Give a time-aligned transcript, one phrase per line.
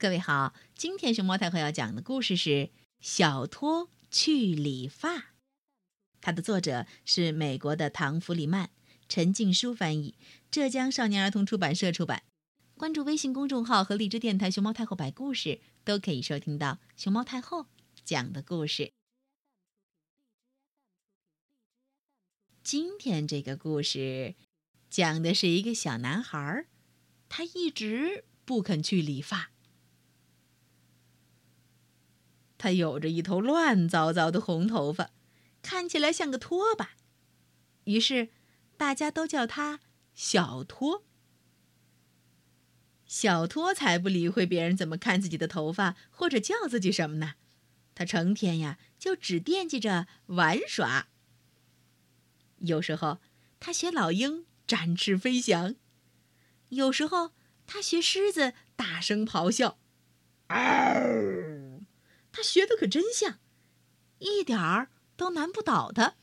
[0.00, 2.50] 各位好，今天熊猫太后要讲的故事是
[3.00, 5.16] 《小托去理发》，
[6.20, 8.70] 它的作者是美国的唐·弗里曼，
[9.08, 10.14] 陈静书翻译，
[10.52, 12.22] 浙江少年儿童出版社出版。
[12.76, 17.66] 关注微信公众号和荔枝电台“熊猫太后摆故事”，都可以收听到熊猫太后
[18.04, 18.92] 讲的故事。
[22.62, 24.36] 今天这个故事
[24.88, 26.66] 讲的是一个小男孩，
[27.28, 29.50] 他一直不肯去理发。
[32.58, 35.10] 他有着一头乱糟糟的红头发，
[35.62, 36.90] 看起来像个拖把，
[37.84, 38.28] 于是
[38.76, 39.80] 大家都叫他
[40.14, 41.04] 小托。
[43.06, 47.34] 小托才不理会别人怎么看自己的头发，或者叫自己什么呢？
[47.94, 51.08] 他成天呀就只惦记着玩耍。
[52.58, 53.18] 有时候
[53.58, 55.74] 他学老鹰展翅飞翔，
[56.68, 57.32] 有时候
[57.66, 59.78] 他学狮子大声咆哮。
[62.30, 63.38] 他学的可真像，
[64.18, 66.14] 一点儿都难不倒他。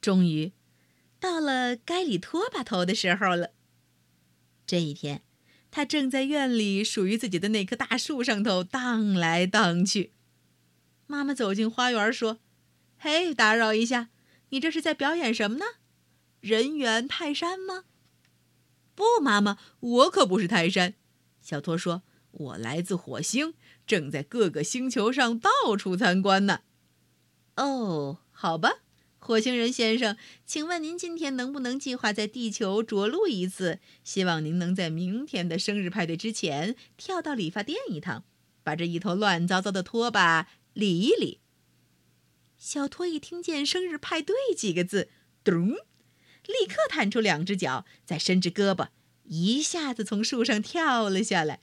[0.00, 0.52] 终于，
[1.20, 3.50] 到了该理拖把头的时候了。
[4.66, 5.22] 这一天，
[5.70, 10.12] 他正在院里属于自己的那棵大树上头荡来荡去。
[11.06, 12.40] 妈妈走进花园说
[12.98, 14.08] ：“嘿，打扰一下，
[14.48, 15.64] 你这是在表演什么呢？
[16.40, 17.84] 人猿泰山吗
[18.96, 20.94] ？”“不，妈妈，我可不是泰山。”
[21.40, 22.02] 小托说。
[22.30, 23.54] 我来自火星，
[23.86, 26.60] 正在各个星球上到处参观呢。
[27.56, 28.80] 哦，好吧，
[29.18, 33.80] 火星人先生，请问您今天能不能计划在地球着陆一次？
[34.02, 38.24] 希望您能在明天的生日派对之前跳到理发店一趟，
[38.62, 41.40] 把这一头乱糟糟的拖把理一理。
[42.56, 45.08] 小托一听见“生日派对”几个字，
[45.42, 48.88] 咚，立刻探出两只脚，再伸直胳膊，
[49.24, 51.60] 一下子从树上跳了下来。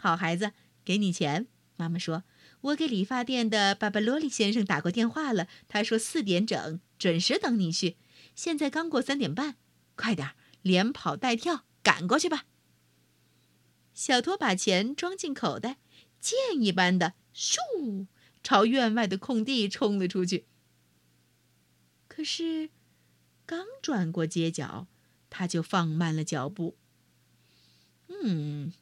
[0.00, 0.52] 好孩子，
[0.84, 1.48] 给你钱。
[1.76, 2.22] 妈妈说
[2.62, 7.96] ：“我给理发店的巴巴罗利先生打过电话了，他说四点整准时等你去。
[8.34, 9.56] 现在刚过三点半，
[9.96, 10.30] 快点，
[10.62, 12.46] 连跑带跳赶过去吧。”
[13.92, 15.78] 小托把钱装进口袋，
[16.20, 18.06] 箭一般的咻，
[18.42, 20.46] 朝院外的空地冲了出去。
[22.06, 22.70] 可是，
[23.44, 24.86] 刚转过街角，
[25.30, 26.76] 他就放慢了脚步。
[28.08, 28.72] 嗯。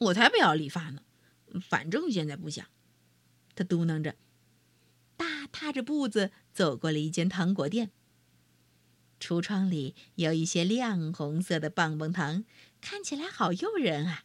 [0.00, 1.02] 我才不要理发呢，
[1.60, 2.66] 反正现在不想。
[3.54, 4.16] 他嘟囔着，
[5.16, 7.90] 大踏着步子走过了一间糖果店。
[9.20, 12.44] 橱窗里有一些亮红色的棒棒糖，
[12.80, 14.24] 看起来好诱人啊，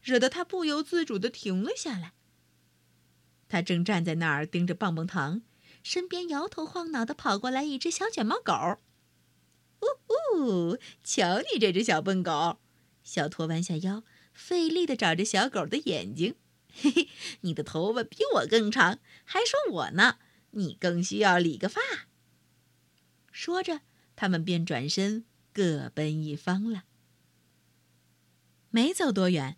[0.00, 2.12] 惹得他不由自主地停了下来。
[3.48, 5.42] 他正站在那儿盯着棒棒糖，
[5.82, 8.78] 身边摇头晃脑地跑过来一只小卷毛狗。
[9.80, 12.60] 呜呜，瞧你这只小笨狗！
[13.02, 14.04] 小托弯下腰。
[14.32, 16.34] 费力地找着小狗的眼睛，
[16.72, 17.08] 嘿嘿，
[17.42, 20.18] 你的头发比我更长，还说我呢，
[20.52, 21.80] 你更需要理个发。
[23.30, 23.80] 说着，
[24.16, 26.84] 他们便转身各奔一方了。
[28.70, 29.56] 没走多远，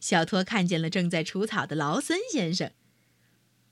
[0.00, 2.72] 小托看见了正在除草的劳森先生。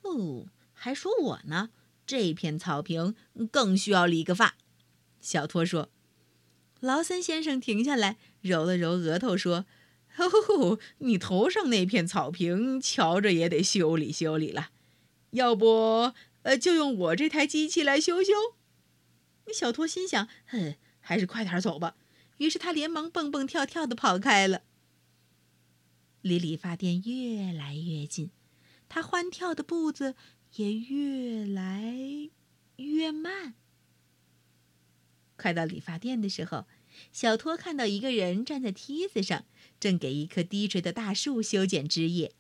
[0.03, 1.71] 哦，还说我呢，
[2.07, 3.15] 这片草坪
[3.51, 4.57] 更需要理个发。
[5.21, 5.91] 小托说。
[6.81, 9.67] 劳森先生停下来，揉了揉额头，说。
[10.19, 14.71] 哦，你头上那片草坪，瞧着也得修理修理了。
[15.31, 16.13] 要不，
[16.43, 18.33] 呃，就用我这台机器来修修。
[19.53, 21.97] 小托心想，哼，还是快点走吧。
[22.37, 24.63] 于是他连忙蹦蹦跳跳的跑开了。
[26.21, 28.31] 离理发店越来越近，
[28.89, 30.15] 他欢跳的步子
[30.57, 31.95] 也越来
[32.77, 33.55] 越慢。
[35.37, 36.67] 快到理发店的时候。
[37.11, 39.45] 小托看到一个人站在梯子上，
[39.81, 42.33] 正给一棵低垂的大树修剪枝叶，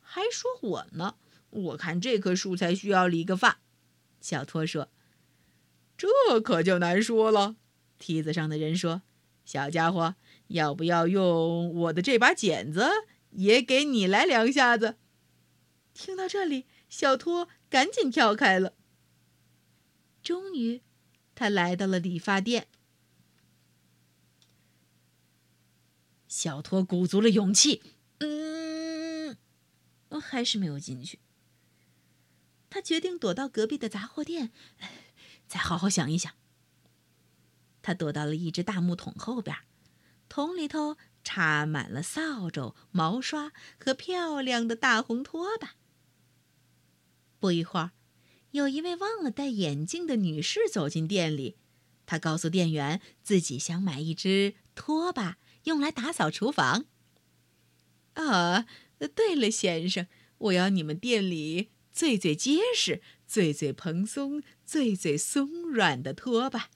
[0.00, 1.16] 还说我呢。
[1.50, 3.60] 我看这棵树才需要理个发。
[4.20, 4.90] 小托说
[5.96, 6.08] ：“这
[6.40, 7.56] 可就难说了。”
[7.98, 9.02] 梯子上的人说
[9.44, 10.14] ：“小家伙，
[10.48, 12.86] 要不要用我的这把剪子
[13.30, 14.96] 也给你来两下子？”
[15.94, 18.74] 听到这里，小托赶紧跳开了。
[20.22, 20.82] 终于，
[21.34, 22.68] 他来到了理发店。
[26.38, 27.82] 小托鼓足了勇气，
[28.18, 29.36] 嗯，
[30.22, 31.18] 还是没有进去。
[32.70, 34.52] 他决定躲到隔壁的杂货店，
[35.48, 36.32] 再好好想一想。
[37.82, 39.56] 他躲到了一只大木桶后边，
[40.28, 45.74] 桶里头插满了扫帚、毛刷和漂亮的大红拖把。
[47.40, 47.90] 不一会儿，
[48.52, 51.56] 有一位忘了戴眼镜的女士走进店里，
[52.06, 55.38] 她告诉店员自己想买一只拖把。
[55.64, 56.86] 用来打扫厨房。
[58.14, 58.66] 啊，
[59.14, 60.06] 对了，先生，
[60.38, 66.70] 我要你们店里最最结实、最最蓬松、最最松软的拖把。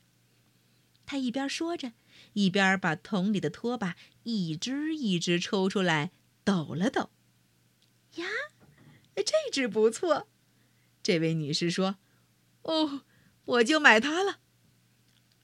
[1.04, 1.92] 他一边说着，
[2.34, 6.12] 一边把桶里的拖把一只一只抽出来，
[6.44, 7.10] 抖了抖。
[8.14, 8.26] 呀，
[9.16, 10.28] 这只不错。
[11.02, 11.96] 这位女士说
[12.62, 13.02] ：“哦，
[13.44, 14.38] 我就买它了。”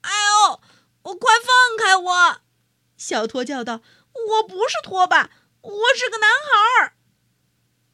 [0.01, 0.11] 哎
[0.47, 0.61] 呦，
[1.03, 2.41] 我快放开我！
[2.99, 3.81] 小托叫道
[4.13, 5.31] ：“我不是拖把。”
[5.61, 6.93] 我是个男孩儿。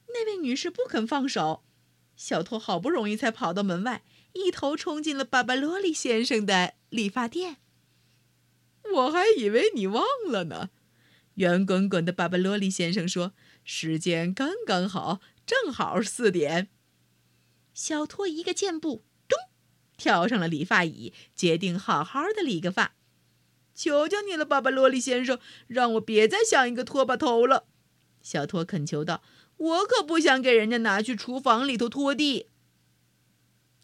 [0.08, 1.64] 那位女士不肯放手，
[2.16, 4.04] 小托好不容易才跑到门外，
[4.34, 7.58] 一头冲进了巴巴罗利先生的理发店。
[8.94, 10.70] 我还以为你忘了呢，
[11.36, 13.34] 圆滚滚的巴巴罗利先生说
[13.66, 16.70] ：“时间刚刚好，正好四点。”
[17.74, 19.38] 小托一个箭步，咚，
[19.98, 22.96] 跳上了理发椅，决定好好的理个发。
[23.76, 25.38] 求求你了，巴巴罗利先生，
[25.68, 27.68] 让我别再想一个拖把头了。”
[28.24, 29.22] 小托恳求道
[29.58, 32.48] ，“我可不想给人家拿去厨房里头拖地。”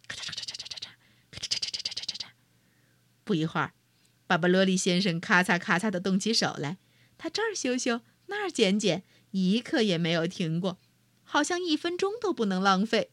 [0.07, 0.87] 咔嚓嚓嚓嚓嚓嚓嚓，
[1.29, 2.25] 咔嚓嚓嚓嚓嚓嚓嚓。
[3.23, 3.73] 不一会儿，
[4.25, 6.77] 巴巴罗利先生咔嚓咔嚓的动起手来，
[7.17, 10.79] 他这儿修修，那儿剪剪，一刻也没有停过，
[11.23, 13.11] 好像一分钟都不能浪费。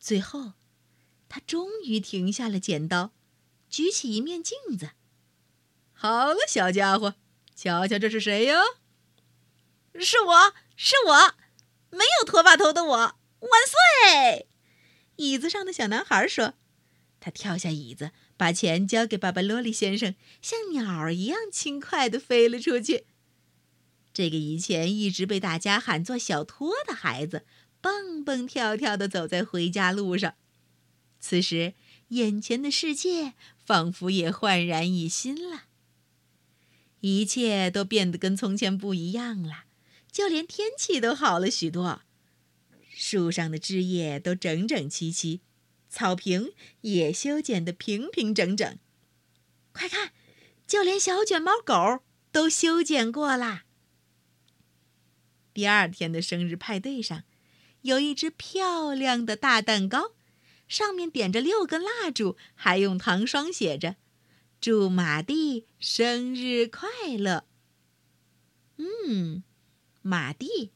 [0.00, 0.54] 最后，
[1.28, 3.12] 他终于停下了剪刀。
[3.72, 4.90] 举起一面镜子，
[5.94, 7.14] 好了，小家伙，
[7.56, 8.60] 瞧瞧这是谁呀？
[9.98, 11.34] 是我是我，
[11.88, 13.50] 没有拖把头的我，万
[14.12, 14.46] 岁！
[15.16, 16.52] 椅子上的小男孩说。
[17.18, 23.06] 他跳下椅子，把钱交给巴巴罗利先生，像鸟儿一样轻快地飞了出去。
[24.12, 27.46] 这个以前一直被大家喊作小托的孩子，
[27.80, 30.34] 蹦蹦跳跳地走在回家路上。
[31.18, 31.72] 此时，
[32.08, 33.32] 眼前的世界。
[33.72, 35.62] 仿佛也焕然一新了，
[37.00, 39.64] 一切都变得跟从前不一样了，
[40.10, 42.02] 就连天气都好了许多。
[42.90, 45.40] 树上的枝叶都整整齐齐，
[45.88, 46.52] 草坪
[46.82, 48.78] 也修剪得平平整整。
[49.72, 50.12] 快看，
[50.66, 53.64] 就连小卷毛狗都修剪过啦。
[55.54, 57.24] 第二天的生日派对上，
[57.80, 60.12] 有一只漂亮的大蛋糕。
[60.72, 63.96] 上面点着六根蜡烛，还用糖霜写着
[64.58, 66.88] ：“祝马蒂生日快
[67.18, 67.44] 乐。”
[68.80, 69.42] 嗯，
[70.00, 70.72] 马蒂，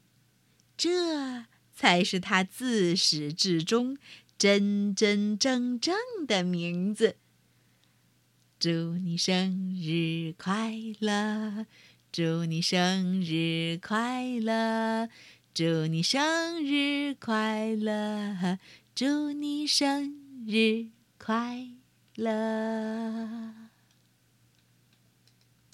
[0.77, 3.97] 这才是他自始至终
[4.37, 5.97] 真真正正
[6.27, 7.17] 的名字。
[8.59, 11.65] 祝你生日快乐！
[12.13, 15.09] 祝你生日快乐！
[15.55, 18.59] 祝你生日快乐！
[18.97, 20.15] 祝你生
[20.47, 20.87] 日
[21.19, 21.69] 快
[22.15, 23.66] 乐！